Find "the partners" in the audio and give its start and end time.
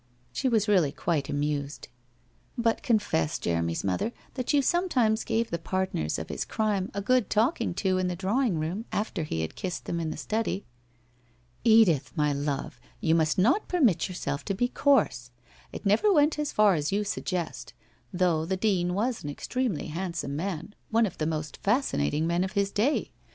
5.51-6.17